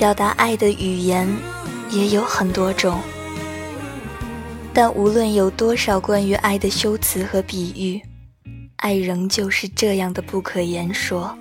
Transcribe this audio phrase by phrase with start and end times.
[0.00, 1.28] 表达爱的语言
[1.90, 2.98] 也有很多种，
[4.72, 8.00] 但无论有多少关于爱的修辞和比喻，
[8.76, 11.36] 爱仍旧是这样的不可言说。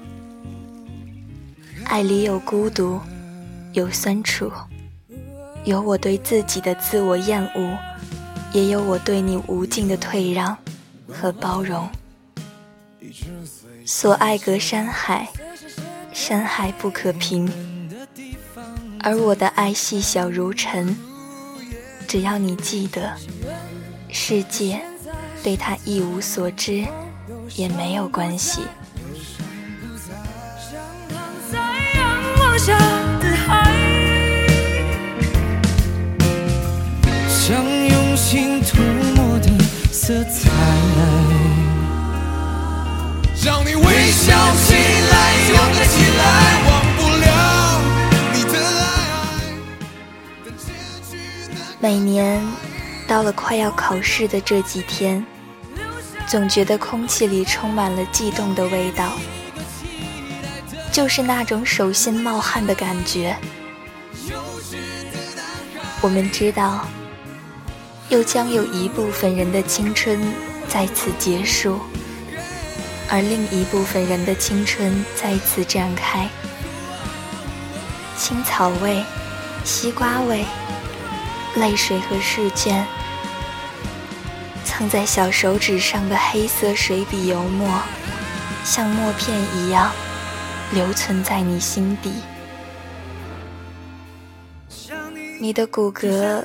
[1.85, 2.99] 爱里有孤独，
[3.71, 4.51] 有酸楚，
[5.63, 7.77] 有我对自己的自我厌恶，
[8.51, 10.57] 也有我对你无尽的退让
[11.07, 11.87] 和包容。
[13.85, 15.29] 所爱隔山海，
[16.11, 17.49] 山海不可平。
[19.01, 20.95] 而我的爱细小如尘，
[22.07, 23.13] 只要你记得，
[24.09, 24.81] 世界
[25.43, 26.85] 对他一无所知
[27.55, 28.61] 也没有关系。
[31.51, 31.57] 在
[31.95, 32.77] 阳光下
[33.19, 33.71] 的海，
[37.29, 38.77] 像用心涂
[39.15, 39.49] 抹的
[39.91, 40.49] 色彩，
[43.43, 44.75] 让你微笑起
[45.11, 45.18] 来，
[51.81, 52.45] 每年
[53.07, 55.25] 到了快要考试的这几天，
[56.27, 59.13] 总觉得空气里充满了悸动的味道，
[60.91, 63.33] 就是那种手心冒汗的感觉。
[66.01, 66.85] 我们知道，
[68.09, 70.19] 又将有一部分人的青春
[70.67, 71.79] 在此结束，
[73.09, 76.27] 而另一部分人的青春在此展开。
[78.17, 79.01] 青草味，
[79.63, 80.43] 西瓜味。
[81.55, 82.85] 泪水和试卷，
[84.63, 87.81] 藏在小手指上的黑色水笔油墨，
[88.63, 89.91] 像墨片一样
[90.71, 92.13] 留存在你心底。
[95.41, 96.43] 你的骨骼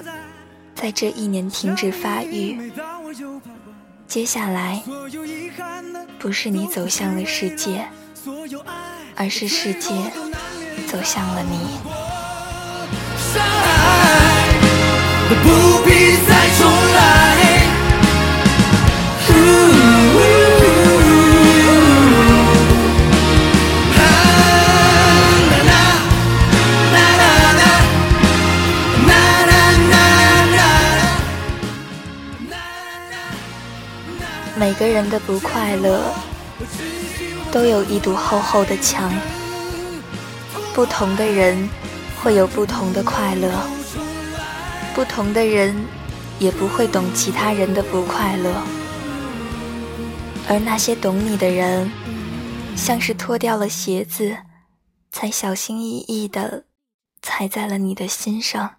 [0.74, 2.72] 在这一年停止发育，
[4.06, 4.82] 接下来
[6.18, 7.86] 不是你走向了世界，
[9.14, 9.90] 而是世界
[10.86, 11.78] 走向了你。
[15.28, 16.84] 不必再重。
[34.56, 36.00] 每个人的不快乐
[37.52, 39.12] 都有一堵厚厚的墙，
[40.72, 41.68] 不同的人
[42.22, 43.50] 会有不同的快乐，
[44.94, 45.74] 不同的人
[46.38, 48.62] 也不会懂其他人的不快乐，
[50.48, 51.90] 而那些懂你的人，
[52.76, 54.38] 像是脱掉了鞋子，
[55.10, 56.66] 才小心翼翼地
[57.20, 58.76] 踩在了你的心上，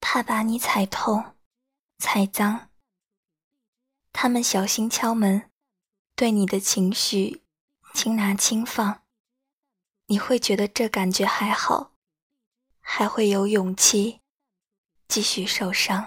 [0.00, 1.32] 怕把你踩痛、
[1.98, 2.68] 踩脏。
[4.12, 5.50] 他们小心敲门，
[6.14, 7.42] 对你的情绪
[7.94, 9.00] 轻拿轻放，
[10.08, 11.92] 你会觉得这感觉还好，
[12.82, 14.20] 还会有勇气
[15.08, 16.04] 继续受伤。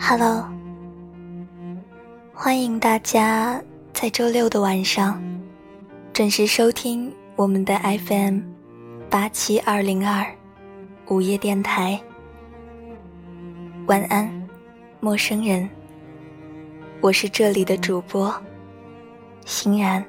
[0.00, 0.48] Hello，
[2.32, 3.62] 欢迎大家
[3.92, 5.22] 在周六的晚上
[6.14, 7.76] 准时收听我们的
[8.06, 8.40] FM
[9.10, 10.24] 八七二零二
[11.10, 11.98] 午夜电台。
[13.86, 14.30] 晚安，
[15.00, 15.66] 陌生人。
[17.00, 18.30] 我是这里的主播
[19.46, 20.04] 欣然。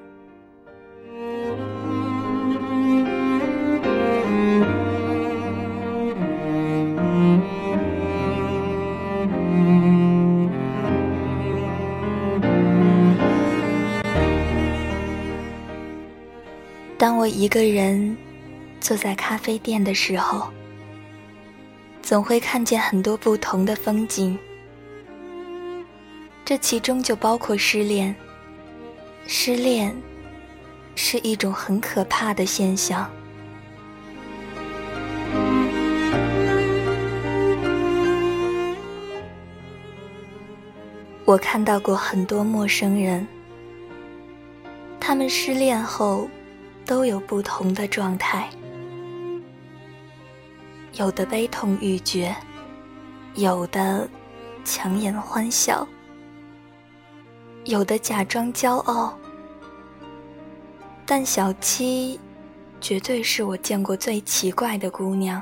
[16.97, 18.17] 当我一个人
[18.81, 20.49] 坐在咖啡店的时候，
[22.09, 24.35] 总会看见很多不同的风景，
[26.43, 28.15] 这其中就包括失恋。
[29.27, 29.95] 失恋
[30.95, 33.07] 是一种很可怕的现象。
[41.25, 43.27] 我看到过很多陌生人，
[44.99, 46.27] 他们失恋后
[46.87, 48.49] 都有不同的状态。
[50.99, 52.35] 有的悲痛欲绝，
[53.35, 54.05] 有的
[54.65, 55.87] 强颜欢笑，
[57.63, 59.17] 有的假装骄傲。
[61.05, 62.19] 但小七，
[62.81, 65.41] 绝对是我见过最奇怪的姑娘。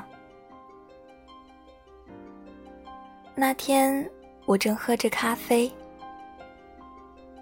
[3.34, 4.08] 那天
[4.46, 5.68] 我正喝着咖啡，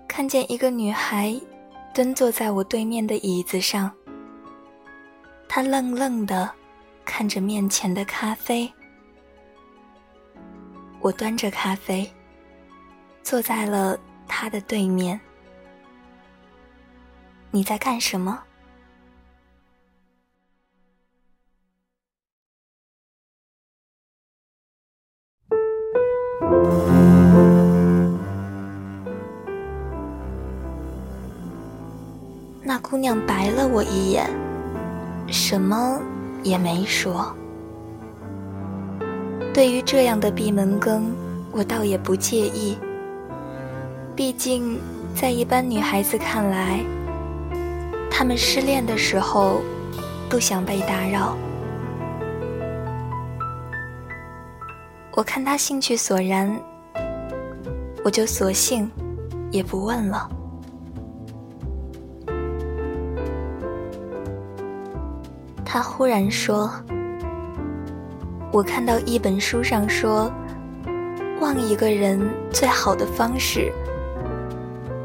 [0.08, 1.38] 看见一个女孩
[1.92, 3.92] 蹲坐在我对面的椅子上，
[5.46, 6.50] 她愣愣的。
[7.06, 8.70] 看着面前的咖啡，
[11.00, 12.12] 我端着咖啡，
[13.22, 13.98] 坐在了
[14.28, 15.18] 他的对面。
[17.50, 18.42] 你在干什么？
[32.62, 34.28] 那姑娘白了我一眼，
[35.28, 35.98] 什么？
[36.42, 37.34] 也没说。
[39.52, 41.14] 对于这样的闭门羹，
[41.50, 42.76] 我倒也不介意。
[44.14, 44.78] 毕竟，
[45.14, 46.80] 在一般女孩子看来，
[48.10, 49.62] 她们失恋的时候
[50.28, 51.36] 不想被打扰。
[55.12, 56.54] 我看她兴趣索然，
[58.04, 58.90] 我就索性
[59.50, 60.28] 也不问了。
[65.76, 66.72] 他忽然说
[68.50, 70.32] ：“我看到一本书上说，
[71.38, 72.18] 忘一个人
[72.50, 73.70] 最好的方式，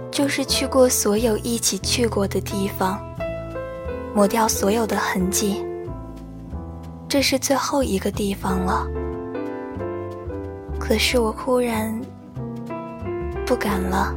[0.10, 3.04] 就是去过所有一起去过的地方，
[4.16, 5.62] 抹掉所有的痕迹。
[7.06, 8.88] 这是最后一个地方了。
[10.80, 12.00] 可是我忽然
[13.46, 14.16] 不敢了。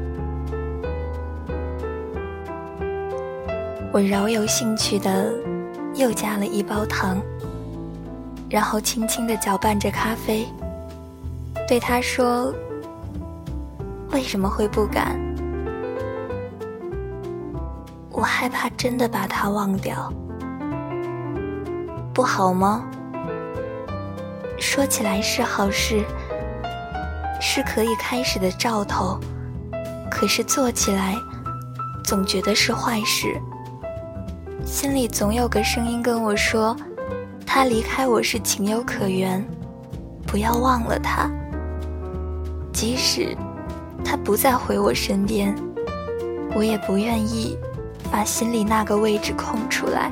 [3.91, 5.35] 我饶有兴趣的。”
[5.95, 7.23] 又加了一包糖，
[8.51, 10.47] 然后轻轻地搅拌着咖啡，
[11.69, 12.53] 对他说
[14.11, 15.17] ：“为什么会不敢？
[18.11, 20.13] 我害怕真的把他忘掉，
[22.13, 22.85] 不好吗？
[24.59, 26.05] 说起来是好事，
[27.41, 29.21] 是可以开始的兆头，
[30.11, 31.17] 可是做起来，
[32.03, 33.41] 总觉得是坏事。”
[34.75, 36.77] 心里总有个声音跟我说
[37.47, 39.41] ：“他离开我是情有可原，
[40.27, 41.31] 不要忘了他。
[42.73, 43.37] 即使
[44.05, 45.55] 他不再回我身边，
[46.57, 47.57] 我也不愿意
[48.11, 50.11] 把心里那个位置空出来。”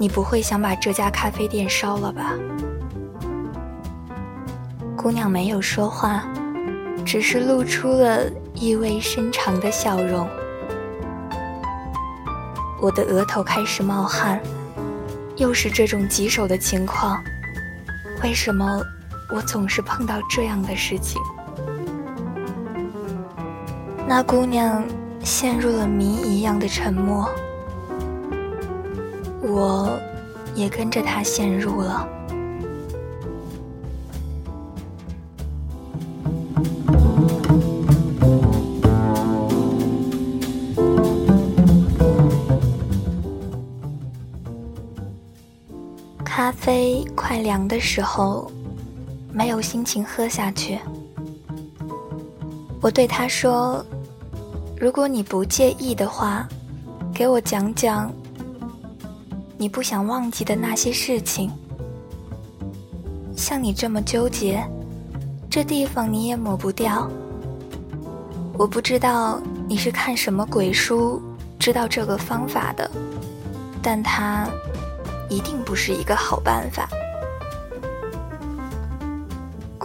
[0.00, 2.32] 你不会想把这家咖啡店烧了吧？
[4.96, 6.24] 姑娘没有说话，
[7.04, 8.20] 只是露出了。
[8.58, 10.26] 意味深长的笑容，
[12.80, 14.40] 我的额头开始冒汗，
[15.36, 17.22] 又是这种棘手的情况，
[18.22, 18.82] 为什么
[19.32, 21.20] 我总是碰到这样的事情？
[24.06, 24.84] 那姑娘
[25.24, 27.28] 陷入了谜一样的沉默，
[29.42, 29.98] 我
[30.54, 32.08] 也跟着她陷入了。
[47.46, 48.50] 凉的时候，
[49.32, 50.80] 没有心情喝下去。
[52.82, 53.86] 我对他说
[54.76, 56.48] ：“如果你不介意的话，
[57.14, 58.12] 给我讲讲
[59.56, 61.48] 你不想忘记的那些事情。
[63.36, 64.60] 像你这么纠结，
[65.48, 67.08] 这地方你也抹不掉。
[68.58, 71.22] 我不知道你是看什么鬼书
[71.60, 72.90] 知道这个方法的，
[73.80, 74.48] 但它。”
[75.28, 76.88] 一定不是一个好办法。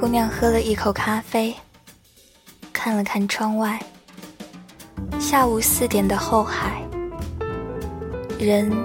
[0.01, 1.55] 姑娘喝了一口咖啡，
[2.74, 3.79] 看了看窗外。
[5.20, 6.81] 下午四点的后海，
[8.39, 8.75] 人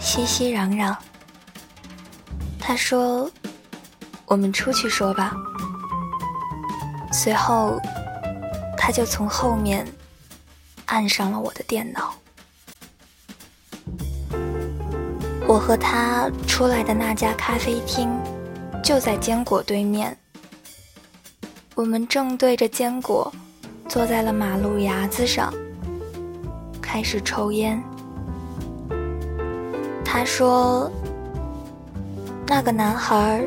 [0.00, 0.96] 熙熙攘攘。
[2.58, 3.30] 她说
[4.26, 5.32] ：“我们出去说吧。”
[7.14, 7.80] 随后，
[8.76, 9.86] 他就从后面
[10.86, 12.12] 按上了我的电脑。
[15.46, 18.10] 我和他出来的那家咖啡厅
[18.86, 20.16] 就在坚果对面，
[21.74, 23.32] 我们正对着坚果，
[23.88, 25.52] 坐在了马路牙子上，
[26.80, 27.82] 开始抽烟。
[30.04, 30.88] 他说
[32.46, 33.44] ：“那个男孩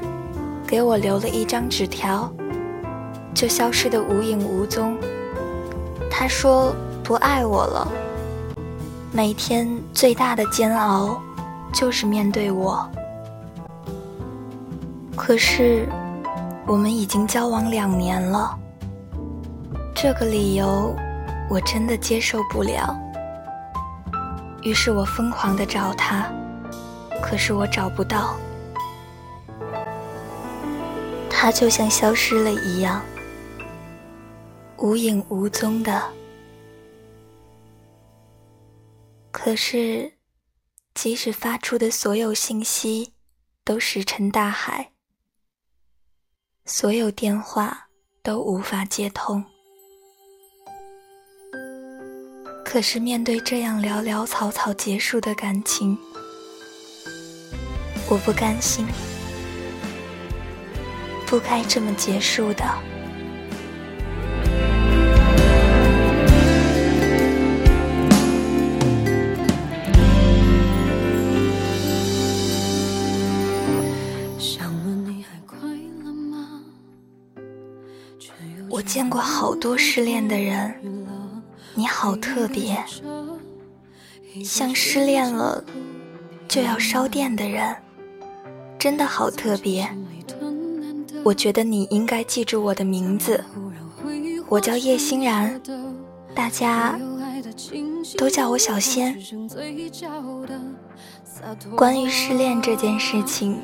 [0.68, 2.30] 给我留了一张纸条，
[3.34, 4.98] 就消失的无影无踪。
[6.12, 7.90] 他说不爱我了，
[9.14, 11.18] 每天最大的煎熬
[11.74, 12.86] 就是面对我。
[15.20, 15.86] 可是
[16.66, 18.58] 我们已经交往两年了，
[19.94, 20.96] 这个理由
[21.50, 22.98] 我真的接受不了。
[24.64, 26.26] 于是我疯狂的找他。”
[27.22, 28.36] 可是我找不到，
[31.30, 33.04] 他就像消失了一样，
[34.78, 36.02] 无影无踪的。
[39.32, 40.14] 可是，
[40.96, 43.14] 即使发出的所有信息
[43.66, 44.92] 都石沉大海，
[46.66, 47.88] 所有电话
[48.22, 49.44] 都无法接通。
[52.64, 55.98] 可是面对这样潦潦草草结束的感情，
[58.08, 58.86] 我不甘心，
[61.26, 62.99] 不该这么结束的。
[78.90, 80.74] 见过好多失恋的人，
[81.76, 82.76] 你好特别，
[84.44, 85.64] 像失恋了
[86.48, 87.76] 就要烧电的人。
[88.80, 89.88] 真的好特别，
[91.24, 93.44] 我觉得你应该记住我的名字，
[94.48, 95.62] 我叫叶欣然，
[96.34, 97.00] 大家
[98.18, 99.16] 都叫我小仙。
[101.76, 103.60] 关于失恋这件事情，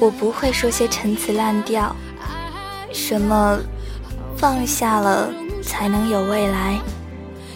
[0.00, 1.94] 我不会说些陈词滥调，
[2.92, 3.60] 什么
[4.36, 6.78] 放下了才能有未来，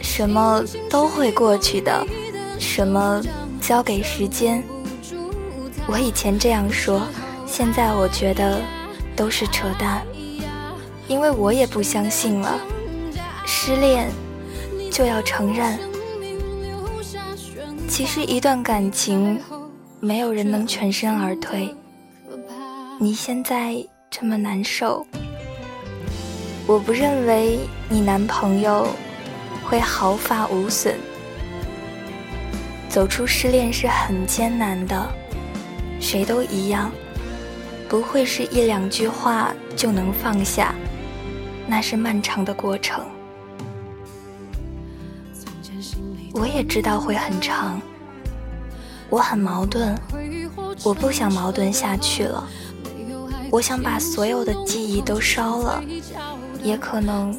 [0.01, 2.07] 什么都会过去的，
[2.59, 3.23] 什么
[3.61, 4.63] 交给时间。
[5.87, 7.03] 我以前这样说，
[7.47, 8.61] 现在我觉得
[9.15, 10.03] 都是扯淡，
[11.07, 12.59] 因为我也不相信了。
[13.45, 14.09] 失恋
[14.91, 15.79] 就要承认，
[17.89, 19.39] 其实一段感情
[19.99, 21.75] 没有人能全身而退。
[22.99, 23.75] 你现在
[24.11, 25.07] 这么难受，
[26.71, 27.59] 我不认为
[27.89, 28.87] 你男朋友
[29.65, 30.95] 会毫发无损。
[32.89, 35.11] 走出失恋是很艰难的。
[35.99, 36.93] 谁都一样，
[37.89, 40.73] 不会是一两句话就能放下，
[41.67, 43.05] 那是漫长的过程。
[46.33, 47.83] 我也知道会很长，
[49.09, 49.93] 我很矛盾，
[50.85, 52.49] 我不想矛盾下去了，
[53.51, 55.83] 我想把所有的记忆都烧了，
[56.63, 57.39] 也可能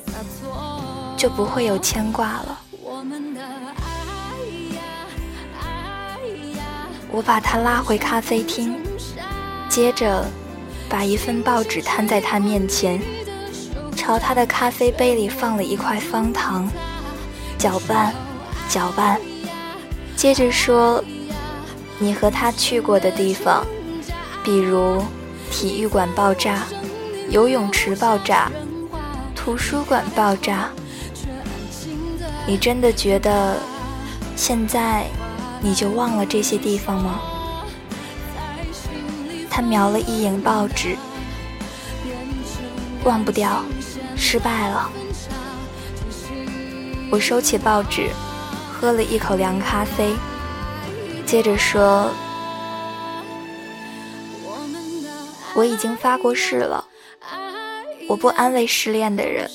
[1.18, 2.60] 就不会有牵挂了。
[7.13, 8.75] 我把他拉回咖啡厅，
[9.68, 10.25] 接着
[10.88, 13.01] 把一份报纸摊在他面前，
[13.96, 16.70] 朝他的咖啡杯里放了一块方糖，
[17.58, 18.13] 搅拌，
[18.70, 19.20] 搅拌，
[20.16, 21.04] 接着说
[22.00, 23.66] ：“你和他去过的地方，
[24.42, 25.04] 比如
[25.51, 26.63] 体育馆爆炸、
[27.30, 28.50] 游泳池爆炸、
[29.43, 30.69] 图书馆爆炸，
[32.45, 33.57] 你真的觉得
[34.36, 35.07] 现在？”
[35.63, 37.19] 你就忘了这些地方吗？
[39.48, 40.98] 他瞄了一眼报纸，
[43.03, 43.63] 忘不掉，
[44.15, 44.89] 失败了。
[47.12, 48.10] 我收起报纸，
[48.74, 50.15] 喝了一口凉咖啡，
[51.27, 52.10] 接着说
[55.53, 56.83] ：“我已经发过誓了，
[58.08, 59.50] 我不安慰失恋的人，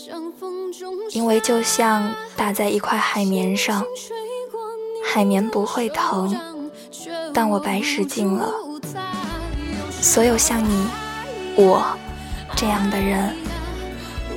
[1.10, 3.84] 因为就像打在一块海绵上。”
[5.08, 6.36] 海绵不会疼，
[7.32, 8.52] 但我白使劲了。
[10.02, 10.86] 所有像你、
[11.54, 11.82] 我
[12.54, 13.34] 这样的人，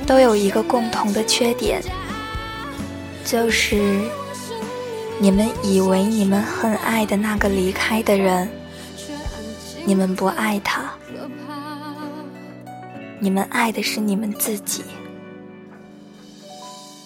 [0.06, 1.82] 都有一个共同的缺点，
[3.24, 4.00] 就是
[5.18, 8.48] 你们以为你们很爱的那个离开的人，
[9.84, 10.89] 你们不爱他，
[13.20, 14.82] 你们爱的是你们自己，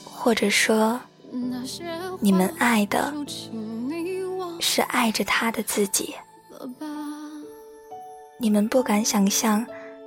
[0.05, 1.01] 或者说。
[2.21, 3.13] 你们爱的
[4.61, 6.15] 是爱着他的自己，
[8.39, 9.67] 你们不敢想象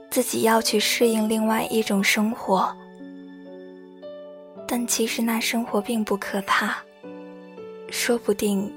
[0.09, 2.73] 自己要去适应另外一种生活，
[4.65, 6.77] 但其实那生活并不可怕，
[7.91, 8.73] 说不定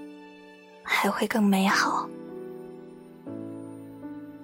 [0.83, 2.11] 还会更美好。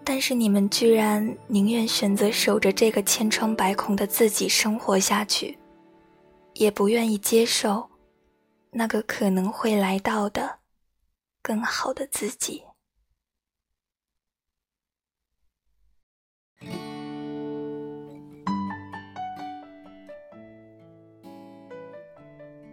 [0.08, 5.58] 但是你们居然宁愿选择守着这个千疮百孔的自己生活下去，
[6.54, 7.90] 也不愿意接受
[8.70, 10.60] 那个可能会来到的
[11.42, 12.62] 更好的自己。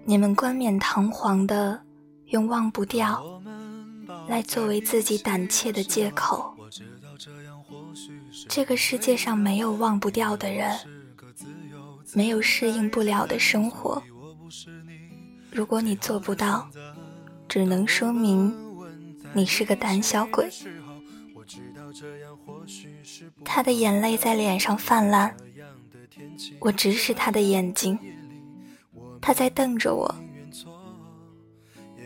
[0.06, 1.84] 你们冠冕堂皇的
[2.26, 3.42] 用忘不掉
[4.28, 6.53] 来作为自己胆怯的借口。
[8.48, 10.78] 这个世界上没有忘不掉的人，
[12.14, 14.02] 没有适应不了的生活。
[15.52, 16.70] 如果你做不到，
[17.48, 18.54] 只能说明
[19.34, 20.50] 你是个胆小鬼。
[23.44, 25.36] 他的眼泪在脸上泛滥，
[26.60, 27.98] 我直视他的眼睛。
[29.22, 30.16] 他在瞪着我，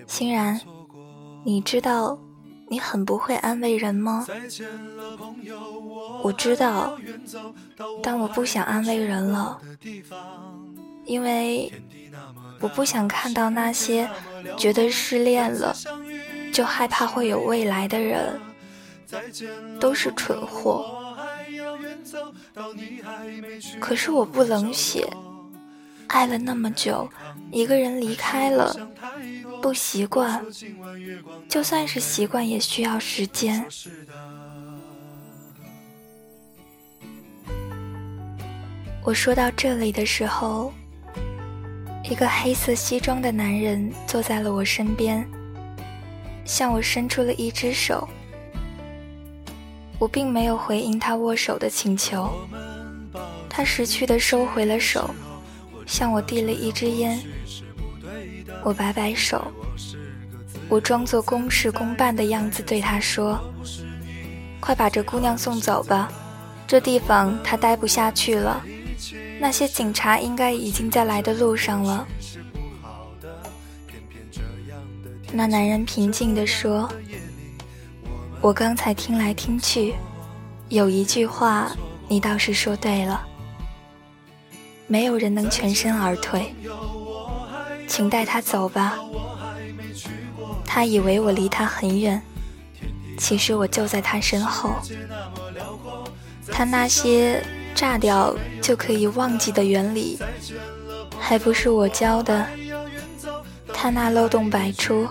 [0.06, 0.60] 欣然，
[1.44, 2.20] 你知道
[2.70, 4.26] 你很不会安慰人吗？
[6.24, 6.98] 我知道，
[8.04, 9.60] 但我不想安慰人了，
[11.06, 11.72] 因为
[12.60, 14.10] 我不想看到那些
[14.58, 15.76] 觉得失恋了
[16.52, 18.40] 就害怕会有未来的人，
[19.80, 21.16] 都是蠢货。
[23.80, 25.10] 可是我不冷血。
[26.08, 27.10] 爱了那么久，
[27.52, 28.76] 一个人离开了，
[29.62, 30.44] 不习惯。
[31.48, 33.66] 就算是习惯，也需要时间。
[39.04, 40.74] 我说到这里的时候，
[42.04, 45.26] 一个黑色西装的男人坐在了我身边，
[46.46, 48.08] 向我伸出了一只手。
[50.00, 52.30] 我并没有回应他握手的请求，
[53.50, 55.10] 他识趣的收回了手。
[55.88, 57.20] 向我递了一支烟，
[58.64, 59.52] 我摆摆手，
[60.70, 63.40] 我装作公事公办的样子对他说
[64.60, 66.12] ：“快把这姑娘送走吧，
[66.68, 68.62] 这地方她待不下去了。
[69.40, 72.08] 那些警察应该已经在来的路上了。”
[75.32, 76.90] 那男人平静地说
[78.42, 79.96] ：“我刚才听来听去，
[80.70, 81.72] 有一句话
[82.08, 83.26] 你倒是说对了。”
[84.88, 86.56] 没有人能全身而退，
[87.88, 88.98] 请带他走吧。
[90.66, 92.22] 他以为我离他很远，
[93.18, 94.76] 其实我就在他身后。
[96.50, 97.44] 他那些
[97.76, 100.18] 炸掉就可以忘记的原理，
[101.20, 102.48] 还不是我教的。
[103.74, 105.06] 他那漏洞百出，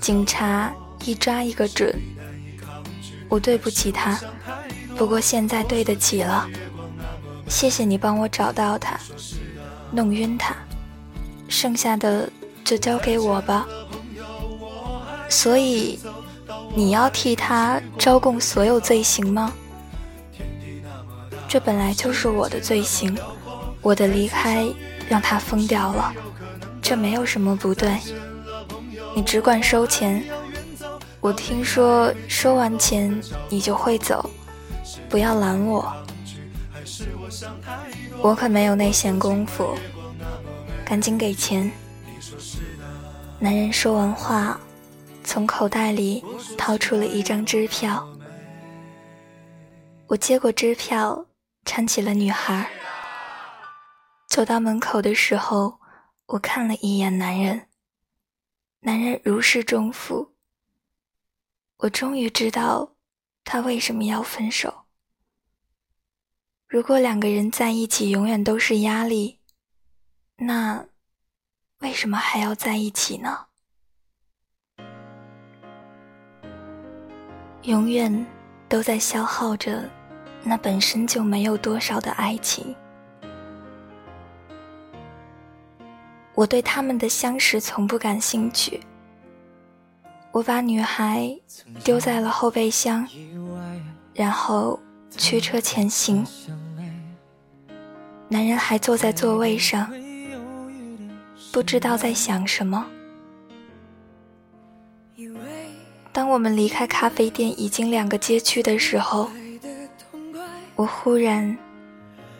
[0.00, 0.72] 警察
[1.04, 1.94] 一抓一个准。
[3.28, 4.18] 我对不起他，
[4.96, 6.48] 不过现在对得起了。
[7.52, 8.98] 谢谢你帮我找到他，
[9.90, 10.56] 弄晕他，
[11.48, 12.28] 剩下的
[12.64, 13.68] 就交给我吧。
[15.28, 16.00] 所以，
[16.74, 19.52] 你要替他招供所有罪行吗？
[21.46, 23.16] 这本来就是我的罪行，
[23.82, 24.66] 我的离开
[25.06, 26.12] 让他疯掉了，
[26.80, 27.98] 这没有什么不对。
[29.14, 30.24] 你只管收钱，
[31.20, 33.14] 我听说收完钱
[33.50, 34.28] 你就会走，
[35.10, 35.92] 不要拦我。
[38.22, 39.76] 我可没有那闲工夫，
[40.84, 41.70] 赶紧给钱。
[43.38, 44.60] 男人说完话，
[45.24, 46.24] 从口袋里
[46.56, 48.06] 掏出了一张支票。
[50.06, 51.26] 我接过支票，
[51.64, 52.70] 搀起了女孩。
[54.28, 55.80] 走到门口的时候，
[56.26, 57.68] 我看了一眼男人，
[58.80, 60.34] 男人如释重负。
[61.78, 62.94] 我终于知道
[63.44, 64.81] 他为什么要分手。
[66.72, 69.38] 如果两个人在一起永远都是压力，
[70.38, 70.86] 那
[71.80, 73.40] 为什么还要在一起呢？
[77.64, 78.26] 永远
[78.70, 79.86] 都在消耗着
[80.42, 82.74] 那本身就没有多少的爱情。
[86.32, 88.80] 我对他们的相识从不感兴趣。
[90.30, 91.38] 我把女孩
[91.84, 93.06] 丢在了后备箱，
[94.14, 94.80] 然后
[95.10, 96.26] 驱车前行。
[98.32, 99.92] 男人还坐在座位上，
[101.52, 102.86] 不知道在想什么。
[106.10, 109.30] 当我们离开咖啡店已经两个街区的时候，
[110.74, 111.54] 我忽然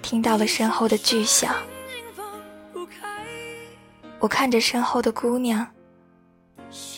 [0.00, 1.55] 听到了身后的巨响。
[4.18, 5.66] 我看着身后的姑娘，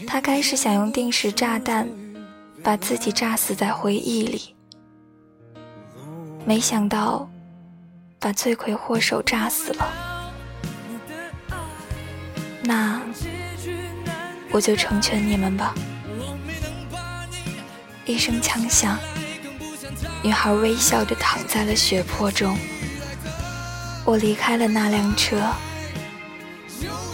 [0.06, 1.88] 她该是想用定时炸弹
[2.62, 4.54] 把自己炸死在回忆里，
[6.46, 7.28] 没想到。
[8.24, 10.32] 把罪魁祸首炸死了，
[12.62, 12.98] 那
[14.50, 15.74] 我就成全你们吧。
[18.06, 18.98] 一声枪响，
[20.22, 22.56] 女孩微笑着躺在了血泊中。
[24.06, 25.38] 我离开了那辆车，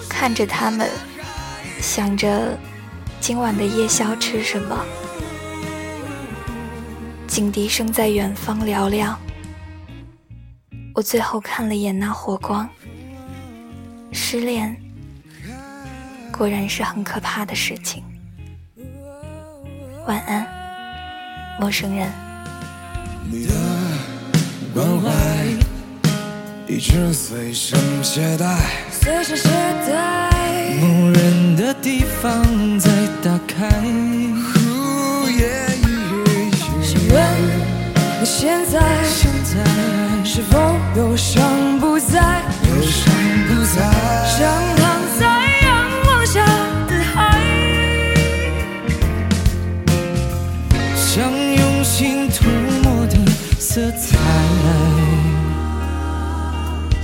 [0.08, 0.88] 看着他们，
[1.80, 2.56] 想着
[3.20, 4.78] 今晚的夜宵吃什么。
[7.26, 9.18] 警笛声在远方嘹亮，
[11.00, 12.68] 我最后看了眼那火光。
[14.12, 14.76] 失恋
[16.30, 18.04] 果然是很可怕的事情。
[20.06, 20.46] 晚安，
[21.58, 22.06] 陌生人。
[23.32, 23.54] 你的
[24.74, 25.10] 关怀
[26.68, 28.58] 一直随身携带，
[28.92, 29.48] 随身携
[29.88, 30.30] 带，
[30.82, 32.90] 某人的地方在
[33.24, 33.70] 打开。
[36.82, 37.26] 请问
[38.20, 40.56] 你现在现在是否
[40.94, 41.42] 忧伤
[41.80, 42.20] 不再？
[42.68, 43.12] 忧伤
[43.48, 43.82] 不再，
[44.28, 44.86] 像躺
[45.18, 45.26] 在
[45.62, 46.46] 阳光下
[46.86, 47.36] 的海，
[50.94, 52.44] 像用心涂
[52.84, 53.16] 抹的
[53.58, 54.16] 色彩，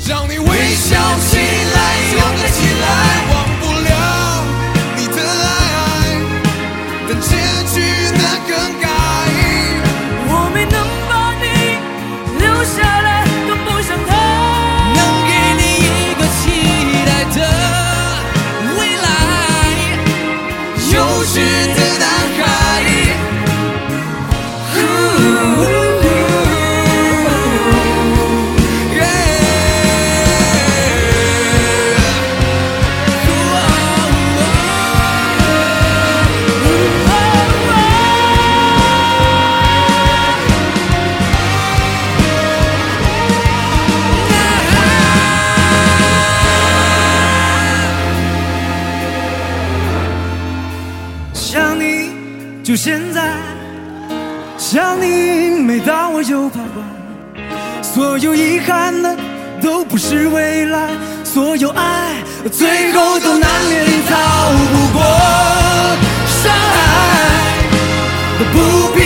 [0.08, 1.36] 让你微笑起
[1.74, 1.78] 来，
[2.12, 2.86] 勇敢起来，
[25.36, 25.75] 想
[68.38, 69.05] 不必